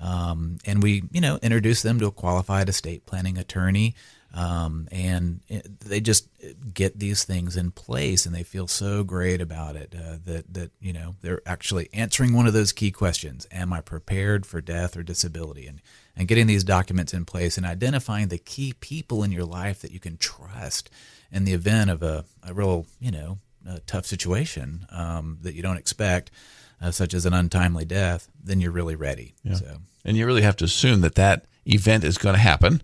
[0.00, 3.94] Um, and we, you know, introduce them to a qualified estate planning attorney.
[4.34, 5.40] Um, and
[5.80, 6.28] they just
[6.74, 10.72] get these things in place and they feel so great about it uh, that, that,
[10.78, 14.96] you know, they're actually answering one of those key questions Am I prepared for death
[14.96, 15.66] or disability?
[15.66, 15.80] And,
[16.16, 19.92] and getting these documents in place and identifying the key people in your life that
[19.92, 20.90] you can trust
[21.30, 25.62] in the event of a, a real, you know, a tough situation um, that you
[25.62, 26.30] don't expect,
[26.80, 29.34] uh, such as an untimely death, then you're really ready.
[29.56, 29.78] So.
[30.04, 32.82] and you really have to assume that that event is going to happen.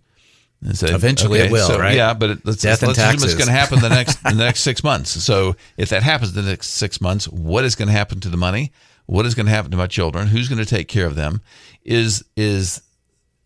[0.72, 1.96] Say, Eventually it will, so, right?
[1.96, 4.34] Yeah, but it, let's, Death let's and assume it's going to happen the next the
[4.34, 5.10] next six months.
[5.10, 8.36] So if that happens the next six months, what is going to happen to the
[8.36, 8.70] money?
[9.06, 10.28] What is going to happen to my children?
[10.28, 11.40] Who's going to take care of them?
[11.84, 12.80] Is is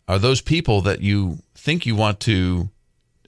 [0.07, 2.69] are those people that you think you want to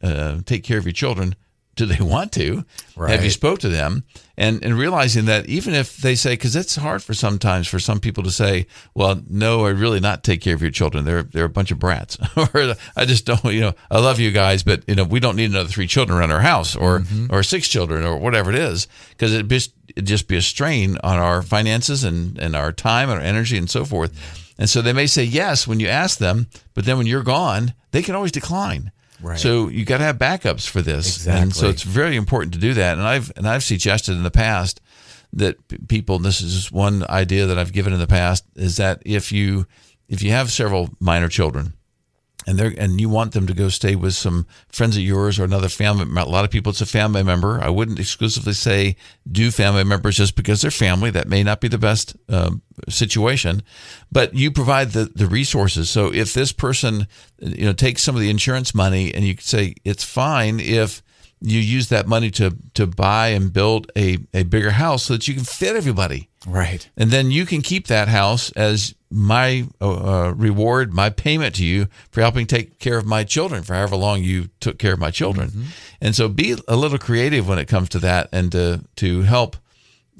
[0.01, 1.35] uh, take care of your children?
[1.75, 2.65] Do they want to?
[3.09, 4.03] Have you spoke to them?
[4.37, 7.99] And and realizing that even if they say, because it's hard for sometimes for some
[7.99, 11.03] people to say, well, no, I really not take care of your children.
[11.03, 13.43] They're they're a bunch of brats, or I just don't.
[13.45, 16.17] You know, I love you guys, but you know, we don't need another three children
[16.17, 20.03] around our house, or or six children, or whatever it is, because it just it
[20.03, 23.69] just be a strain on our finances and and our time and our energy and
[23.69, 24.13] so forth.
[24.59, 27.73] And so they may say yes when you ask them, but then when you're gone,
[27.91, 28.91] they can always decline.
[29.21, 29.39] Right.
[29.39, 32.73] So you got to have backups for this, and so it's very important to do
[32.73, 32.97] that.
[32.97, 34.79] And I've and I've suggested in the past
[35.33, 36.17] that people.
[36.17, 39.31] And this is just one idea that I've given in the past is that if
[39.31, 39.65] you
[40.07, 41.73] if you have several minor children,
[42.47, 45.43] and they're and you want them to go stay with some friends of yours or
[45.43, 46.05] another family.
[46.21, 47.61] A lot of people, it's a family member.
[47.61, 48.95] I wouldn't exclusively say
[49.29, 51.11] do family members just because they're family.
[51.11, 53.61] That may not be the best um, situation,
[54.11, 55.89] but you provide the the resources.
[55.89, 57.07] So if this person,
[57.39, 61.01] you know, takes some of the insurance money, and you could say it's fine if
[61.41, 65.27] you use that money to to buy and build a, a bigger house so that
[65.27, 66.29] you can fit everybody.
[66.47, 66.89] Right.
[66.97, 71.65] And then you can keep that house as my uh, uh, reward, my payment to
[71.65, 74.99] you for helping take care of my children for however long you took care of
[74.99, 75.49] my children.
[75.49, 75.63] Mm-hmm.
[76.01, 79.57] And so be a little creative when it comes to that and to, to help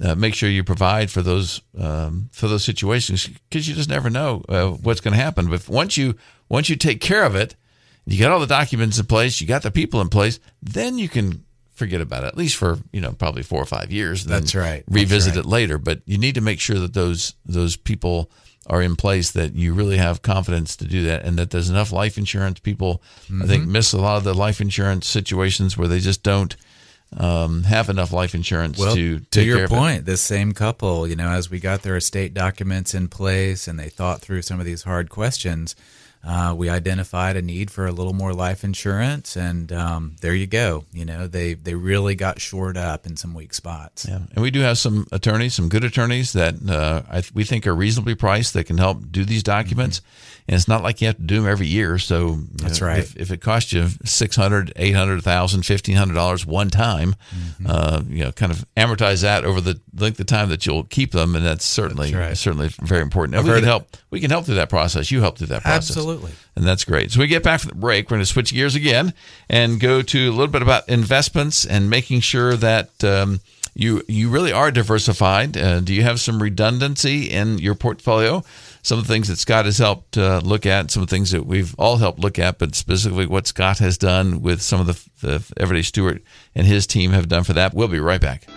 [0.04, 4.10] uh, make sure you provide for those um, for those situations because you just never
[4.10, 5.50] know uh, what's going to happen.
[5.50, 6.16] But once you
[6.48, 7.56] once you take care of it,
[8.14, 11.10] you got all the documents in place, you got the people in place, then you
[11.10, 11.44] can
[11.74, 14.26] forget about it at least for you know probably four or five years.
[14.26, 14.84] That's right.
[14.90, 15.46] Revisit That's right.
[15.46, 18.30] it later, but you need to make sure that those those people
[18.68, 21.92] are in place that you really have confidence to do that and that there's enough
[21.92, 22.60] life insurance.
[22.60, 23.42] People, mm-hmm.
[23.42, 23.72] I think, mm-hmm.
[23.72, 26.56] miss a lot of the life insurance situations where they just don't
[27.18, 30.06] um, have enough life insurance well, to to your point.
[30.06, 33.90] This same couple, you know, as we got their estate documents in place and they
[33.90, 35.76] thought through some of these hard questions,
[36.24, 40.48] uh, we identified a need for a little more life insurance, and um, there you
[40.48, 40.84] go.
[40.92, 44.06] You know, they they really got shored up in some weak spots.
[44.08, 47.66] Yeah, and we do have some attorneys, some good attorneys that uh, I, we think
[47.68, 50.00] are reasonably priced that can help do these documents.
[50.00, 50.29] Mm-hmm.
[50.50, 52.00] And it's not like you have to do them every year.
[52.00, 52.98] So that's right.
[52.98, 57.16] If, if, it costs you six hundred, eight hundred thousand, fifteen hundred dollars one time,
[57.30, 57.68] mm-hmm.
[57.70, 61.12] uh, you know, kind of amortize that over the length of time that you'll keep
[61.12, 62.36] them, and that's certainly that's right.
[62.36, 63.36] certainly very important.
[63.38, 63.96] And we can help.
[64.10, 65.12] We can help through that process.
[65.12, 65.96] You help through that process.
[65.96, 66.32] Absolutely.
[66.56, 67.12] And that's great.
[67.12, 68.08] So we get back from the break.
[68.08, 69.14] We're going to switch gears again
[69.52, 73.04] and go to a little bit about investments and making sure that.
[73.04, 73.42] Um,
[73.76, 75.56] you you really are diversified.
[75.56, 78.44] Uh, do you have some redundancy in your portfolio?
[78.82, 81.32] Some of the things that Scott has helped uh, look at, some of the things
[81.32, 84.88] that we've all helped look at, but specifically what Scott has done with some of
[84.88, 86.24] the, the Everyday Steward
[86.56, 87.74] and his team have done for that.
[87.74, 88.48] We'll be right back.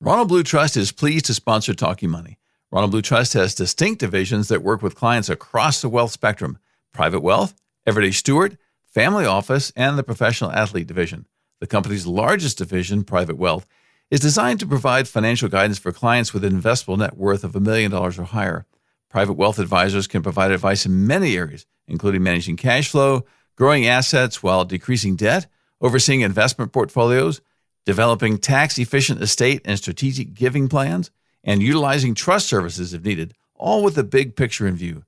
[0.00, 2.38] Ronald Blue Trust is pleased to sponsor Talking Money.
[2.70, 6.58] Ronald Blue Trust has distinct divisions that work with clients across the wealth spectrum
[6.92, 7.54] private wealth,
[7.86, 11.26] Everyday Steward, family office, and the professional athlete division.
[11.60, 13.66] The company's largest division, Private Wealth,
[14.10, 17.60] is designed to provide financial guidance for clients with an investable net worth of a
[17.60, 18.64] million dollars or higher.
[19.10, 23.24] Private wealth advisors can provide advice in many areas, including managing cash flow,
[23.56, 25.46] growing assets while decreasing debt,
[25.80, 27.40] overseeing investment portfolios,
[27.84, 31.10] developing tax efficient estate and strategic giving plans,
[31.44, 35.04] and utilizing trust services if needed, all with the big picture in view.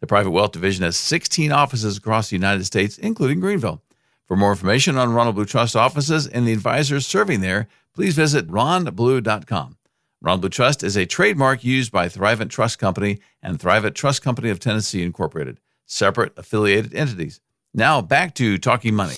[0.00, 3.82] The Private Wealth Division has 16 offices across the United States, including Greenville.
[4.30, 7.66] For more information on Ronald Blue Trust offices and the advisors serving there,
[7.96, 9.76] please visit ronblue.com.
[10.22, 14.50] Ronald Blue Trust is a trademark used by Thrivent Trust Company and Thrivent Trust Company
[14.50, 17.40] of Tennessee Incorporated, separate affiliated entities.
[17.74, 19.16] Now back to Talking Money.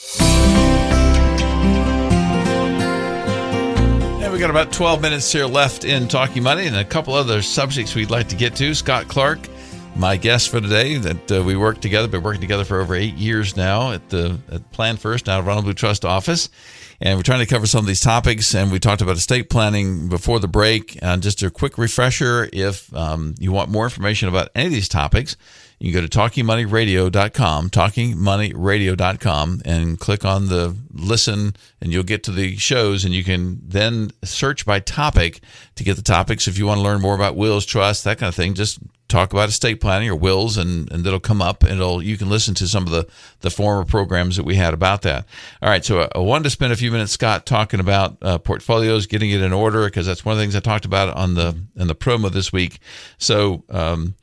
[4.30, 7.94] we've got about 12 minutes here left in Talking Money and a couple other subjects
[7.94, 8.74] we'd like to get to.
[8.74, 9.40] Scott Clark,
[9.96, 13.14] my guest for today, that uh, we work together, been working together for over eight
[13.14, 16.48] years now at the at Plan First now Ronald Blue Trust office.
[17.00, 18.54] And we're trying to cover some of these topics.
[18.54, 20.96] And we talked about estate planning before the break.
[21.02, 24.88] And just a quick refresher if um, you want more information about any of these
[24.88, 25.36] topics,
[25.80, 32.30] you can go to talkingmoneyradio.com, talkingmoneyradio.com, and click on the listen, and you'll get to
[32.30, 33.04] the shows.
[33.04, 35.40] And you can then search by topic
[35.74, 36.46] to get the topics.
[36.46, 38.78] If you want to learn more about wills, trust, that kind of thing, just
[39.12, 41.62] talk about estate planning or wills and, and it'll come up.
[41.62, 43.06] And it'll you can listen to some of the
[43.40, 45.26] the former programs that we had about that.
[45.60, 45.84] All right.
[45.84, 49.42] So i wanted to spend a few minutes scott talking about uh, portfolios getting it
[49.42, 51.94] in order because that's one of the things i talked about on the in the
[51.94, 52.80] promo this week.
[53.18, 54.14] So um,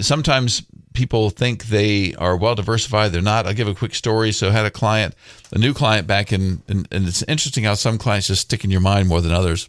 [0.00, 3.12] sometimes people think they are well diversified.
[3.12, 3.46] They're not.
[3.46, 4.32] I'll give a quick story.
[4.32, 5.14] So i had a client
[5.52, 8.70] a new client back in and, and it's interesting how some clients just stick in
[8.70, 9.68] your mind more than others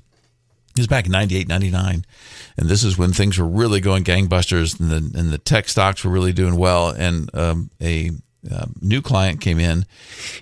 [0.77, 2.05] it was back in 98 99
[2.57, 6.03] and this is when things were really going gangbusters and the, and the tech stocks
[6.03, 6.89] were really doing well.
[6.89, 8.11] And um, a
[8.49, 9.85] uh, new client came in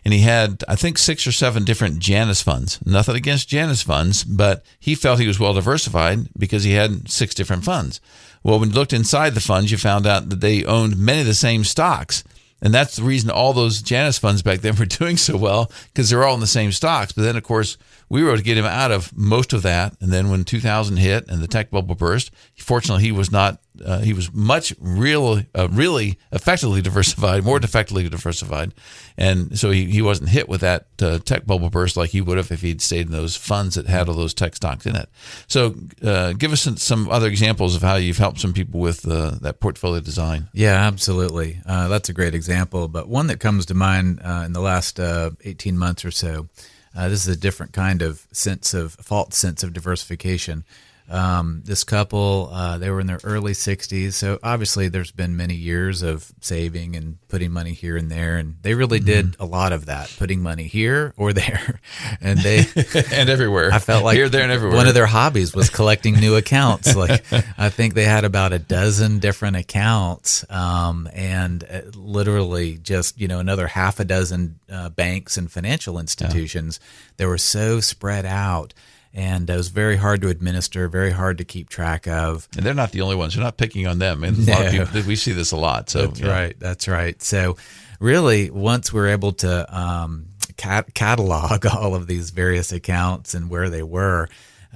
[0.05, 2.79] and he had, I think, six or seven different Janus funds.
[2.85, 7.35] Nothing against Janus funds, but he felt he was well diversified because he had six
[7.35, 7.99] different funds.
[8.43, 11.27] Well, when you looked inside the funds, you found out that they owned many of
[11.27, 12.23] the same stocks.
[12.61, 16.09] And that's the reason all those Janus funds back then were doing so well because
[16.09, 17.11] they're all in the same stocks.
[17.11, 17.77] But then, of course,
[18.09, 19.95] we were able to get him out of most of that.
[20.01, 23.59] And then when 2000 hit and the tech bubble burst, fortunately, he was not.
[23.83, 28.73] Uh, he was much real, uh, really effectively diversified, more effectively diversified,
[29.17, 32.37] and so he, he wasn't hit with that uh, tech bubble burst like he would
[32.37, 35.09] have if he'd stayed in those funds that had all those tech stocks in it.
[35.47, 39.07] So, uh, give us some, some, other examples of how you've helped some people with
[39.07, 40.47] uh, that portfolio design.
[40.53, 41.59] Yeah, absolutely.
[41.65, 46.03] That's a great example, but one that comes to mind in the last 18 months
[46.03, 46.47] or so
[46.95, 50.63] this is a different kind of sense of false sense of diversification.
[51.09, 54.13] Um, this couple, uh, they were in their early 60s.
[54.13, 58.37] So obviously, there's been many years of saving and putting money here and there.
[58.37, 59.05] And they really Mm-hmm.
[59.05, 61.79] did a lot of that, putting money here or there.
[62.21, 62.59] And they,
[63.13, 63.71] and everywhere.
[63.71, 64.77] I felt like here, there, and everywhere.
[64.77, 66.95] One of their hobbies was collecting new accounts.
[66.95, 67.23] Like
[67.57, 73.27] I think they had about a dozen different accounts, um, and uh, literally just you
[73.27, 76.79] know another half a dozen uh, banks and financial institutions.
[77.17, 78.73] They were so spread out,
[79.15, 82.47] and it was very hard to administer, very hard to keep track of.
[82.55, 83.33] and they're not the only ones.
[83.35, 84.23] You're not picking on them.
[84.23, 84.85] And a lot of No.
[84.85, 85.89] people, we see this a lot.
[85.89, 86.27] So That's yeah.
[86.31, 86.59] right.
[86.59, 87.19] That's right.
[87.23, 87.55] So,
[87.99, 93.69] really, once we're able to um, cat- catalog all of these various accounts and where
[93.69, 94.27] they were,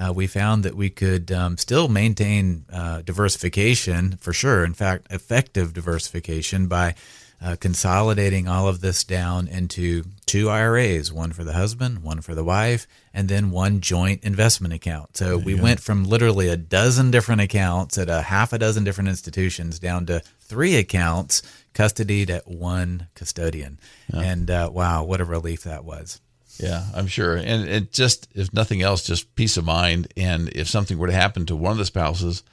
[0.01, 4.63] uh, we found that we could um, still maintain uh, diversification for sure.
[4.63, 6.95] In fact, effective diversification by
[7.41, 12.35] uh, consolidating all of this down into two IRAs one for the husband, one for
[12.35, 15.15] the wife, and then one joint investment account.
[15.15, 19.09] So we went from literally a dozen different accounts at a half a dozen different
[19.09, 21.41] institutions down to three accounts
[21.73, 23.79] custodied at one custodian.
[24.11, 26.19] And uh, wow, what a relief that was.
[26.59, 27.37] Yeah, I'm sure.
[27.37, 30.11] And it just, if nothing else, just peace of mind.
[30.17, 32.43] And if something were to happen to one of the spouses,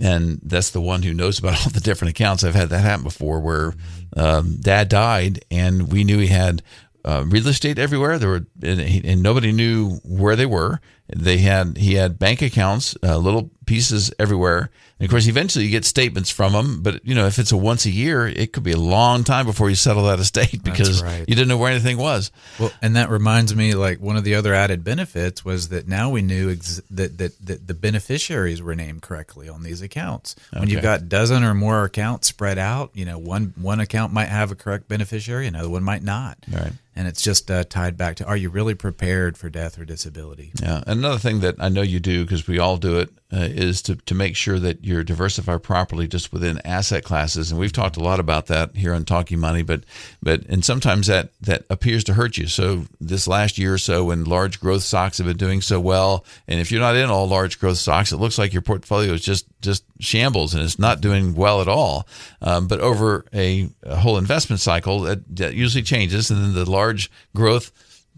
[0.00, 2.44] and that's the one who knows about all the different accounts.
[2.44, 3.74] I've had that happen before where
[4.16, 6.62] um, dad died and we knew he had
[7.04, 8.18] uh, real estate everywhere.
[8.18, 10.80] There were, and, and nobody knew where they were.
[11.14, 14.70] They had, he had bank accounts, uh, little pieces everywhere.
[14.98, 16.82] And of course, eventually you get statements from them.
[16.82, 19.46] But, you know, if it's a once a year, it could be a long time
[19.46, 21.24] before you settle that estate because right.
[21.28, 22.30] you didn't know where anything was.
[22.58, 26.08] Well, and that reminds me, like one of the other added benefits was that now
[26.10, 30.36] we knew ex- that, that that the beneficiaries were named correctly on these accounts.
[30.52, 30.82] When you've Okay.
[30.86, 34.54] got dozen or more accounts spread out, you know, one one account might have a
[34.54, 36.38] correct beneficiary, another one might not.
[36.50, 36.72] Right.
[36.94, 40.52] And it's just uh, tied back to: Are you really prepared for death or disability?
[40.62, 40.82] Yeah.
[41.02, 43.96] Another thing that I know you do because we all do it uh, is to,
[43.96, 47.50] to make sure that you're diversified properly just within asset classes.
[47.50, 49.82] And we've talked a lot about that here on Talking Money, but
[50.22, 52.46] but and sometimes that that appears to hurt you.
[52.46, 56.24] So this last year or so, when large growth stocks have been doing so well,
[56.46, 59.22] and if you're not in all large growth stocks, it looks like your portfolio is
[59.22, 62.06] just just shambles and it's not doing well at all.
[62.40, 66.70] Um, but over a, a whole investment cycle, that, that usually changes, and then the
[66.70, 67.72] large growth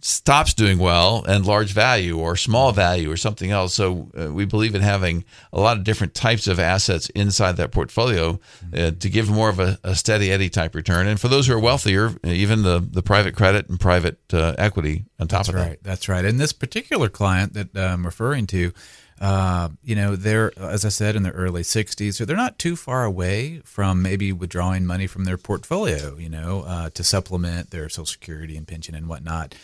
[0.07, 3.73] stops doing well and large value or small value or something else.
[3.73, 7.71] So uh, we believe in having a lot of different types of assets inside that
[7.71, 8.39] portfolio
[8.77, 11.07] uh, to give more of a, a steady Eddie type return.
[11.07, 15.07] And for those who are wealthier, even the, the private credit and private uh, equity
[15.19, 15.55] on top of that.
[15.55, 15.79] That's of right.
[15.83, 16.25] That's right.
[16.27, 18.75] And this particular client that I'm referring to,
[19.23, 22.77] uh, you know, they're, as I said, in their early 60s, so they're not too
[22.77, 27.89] far away from maybe withdrawing money from their portfolio, you know, uh, to supplement their
[27.89, 29.55] Social Security and pension and whatnot.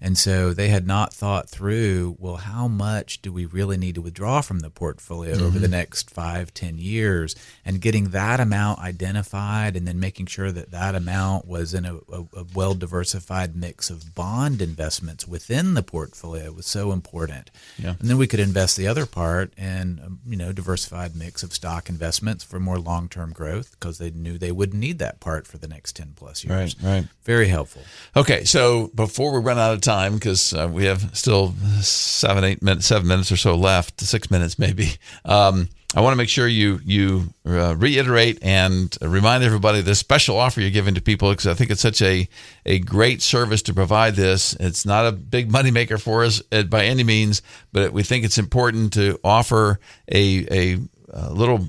[0.00, 4.00] And so they had not thought through, well, how much do we really need to
[4.00, 7.34] withdraw from the portfolio over the next five, ten years?
[7.64, 11.96] And getting that amount identified and then making sure that that amount was in a,
[11.96, 17.50] a, a well diversified mix of bond investments within the portfolio was so important.
[17.76, 17.94] Yeah.
[17.98, 21.52] And then we could invest the other part in, um, you know, diversified mix of
[21.52, 25.46] stock investments for more long term growth because they knew they wouldn't need that part
[25.46, 26.76] for the next 10 plus years.
[26.80, 27.08] Right, right.
[27.24, 27.82] Very helpful.
[28.14, 32.62] Okay, so before we run out of time, because uh, we have still seven, eight
[32.62, 34.92] minutes, seven minutes or so left, six minutes maybe.
[35.24, 40.36] Um, I want to make sure you you uh, reiterate and remind everybody the special
[40.36, 42.28] offer you're giving to people because I think it's such a
[42.66, 44.52] a great service to provide this.
[44.60, 47.40] It's not a big moneymaker for us uh, by any means,
[47.72, 49.80] but we think it's important to offer
[50.12, 50.78] a a,
[51.10, 51.68] a little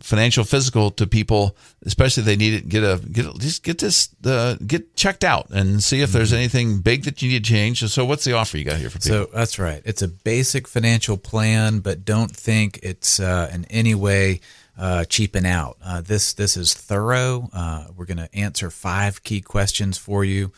[0.00, 2.68] financial physical to people, especially if they need it.
[2.68, 6.80] Get a get just get this uh, get checked out and see if there's anything
[6.80, 7.80] big that you need to change.
[7.80, 9.26] So, what's the offer you got here for people?
[9.26, 9.82] So that's right.
[9.84, 14.40] It's a basic financial plan, but don't think it's uh, in any way
[14.78, 15.76] uh, cheaping out.
[15.84, 17.48] Uh, this this is thorough.
[17.52, 20.52] Uh, we're going to answer five key questions for you.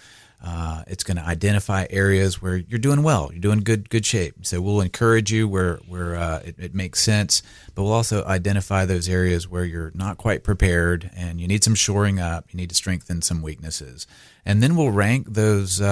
[0.44, 4.44] Uh, it's going to identify areas where you're doing well, you're doing good good shape.
[4.44, 7.42] So we'll encourage you where where uh, it, it makes sense,
[7.74, 11.74] but we'll also identify those areas where you're not quite prepared and you need some
[11.74, 12.52] shoring up.
[12.52, 14.06] You need to strengthen some weaknesses,
[14.44, 15.86] and then we'll rank those uh,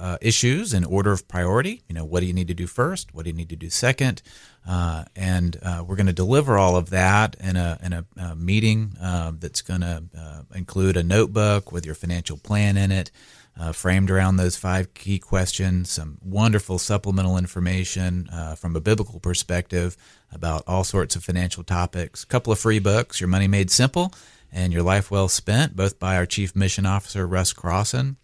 [0.00, 1.82] uh, issues in order of priority.
[1.88, 3.12] You know, what do you need to do first?
[3.12, 4.22] What do you need to do second?
[4.68, 8.34] Uh, and uh, we're going to deliver all of that in a in a, uh
[8.36, 8.94] meeting
[9.40, 10.04] that's going to
[10.54, 13.10] include a notebook with your financial plan in it
[13.58, 19.18] uh, framed around those five key questions, some wonderful supplemental information uh, from a biblical
[19.20, 19.96] perspective
[20.30, 24.12] about all sorts of financial topics, a couple of free books, Your Money Made Simple
[24.52, 28.16] and Your Life Well Spent, both by our Chief Mission Officer, Russ Crosson.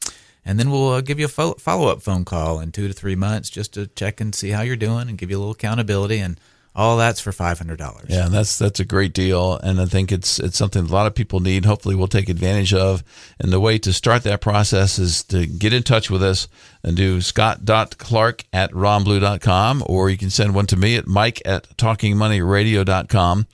[0.45, 3.15] And then we'll uh, give you a follow up phone call in two to three
[3.15, 6.19] months just to check and see how you're doing and give you a little accountability.
[6.19, 6.39] And
[6.75, 8.07] All that's for five hundred dollars.
[8.09, 11.15] Yeah, that's that's a great deal, and I think it's it's something a lot of
[11.15, 11.67] people need.
[11.67, 13.05] Hopefully, we'll take advantage of.
[13.39, 16.49] And the way to start that process is to get in touch with us
[16.83, 21.69] and do scott.clark at ronblue.com, or you can send one to me at mike at
[21.77, 23.47] talkingmoneyradio.com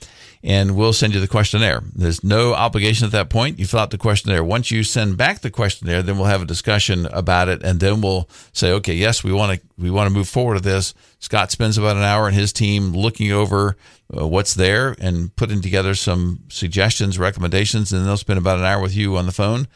[0.42, 1.82] and we'll send you the questionnaire.
[1.94, 3.58] There's no obligation at that point.
[3.58, 4.44] You fill out the questionnaire.
[4.44, 8.00] Once you send back the questionnaire, then we'll have a discussion about it, and then
[8.00, 10.94] we'll say, okay, yes, we want to we want to move forward with this.
[11.20, 13.76] Scott spends about an hour and his team looking over
[14.16, 18.82] uh, what's there and putting together some suggestions, recommendations, and they'll spend about an hour
[18.82, 19.66] with you on the phone.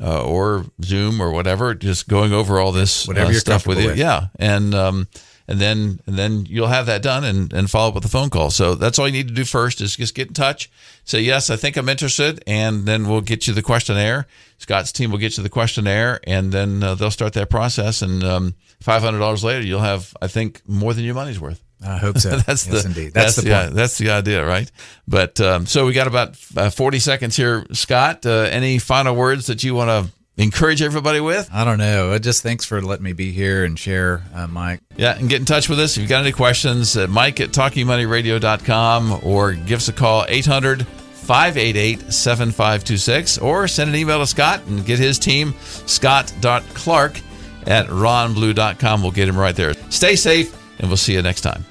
[0.00, 3.78] Uh, or Zoom or whatever, just going over all this Whatever uh, you're stuff with
[3.78, 3.88] you.
[3.88, 3.98] with.
[3.98, 5.06] Yeah, and um,
[5.46, 8.30] and then and then you'll have that done and, and follow up with a phone
[8.30, 8.50] call.
[8.50, 10.70] So that's all you need to do first is just get in touch,
[11.04, 14.26] say yes, I think I'm interested, and then we'll get you the questionnaire.
[14.56, 18.00] Scott's team will get you the questionnaire, and then uh, they'll start that process.
[18.00, 21.62] And um, five hundred dollars later, you'll have I think more than your money's worth.
[21.84, 22.30] I hope so.
[22.46, 23.12] That's yes, the indeed.
[23.14, 23.74] That's, the yeah, point.
[23.74, 24.70] that's the idea, right?
[25.08, 28.24] But um, so we got about uh, forty seconds here, Scott.
[28.24, 31.48] Uh, any final words that you want to encourage everybody with?
[31.52, 32.12] I don't know.
[32.12, 34.80] Uh, Just thanks for letting me be here and share, uh, Mike.
[34.96, 35.96] Yeah, and get in touch with us.
[35.96, 40.86] If you've got any questions, uh, Mike at talkingmoneyradio.com or give us a call, 800
[40.86, 45.54] 588 7526, or send an email to Scott and get his team,
[45.86, 47.20] scott.clark
[47.66, 49.02] at ronblue.com.
[49.02, 49.74] We'll get him right there.
[49.90, 51.64] Stay safe, and we'll see you next time.